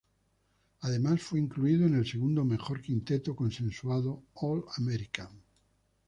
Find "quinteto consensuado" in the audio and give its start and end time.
2.81-4.23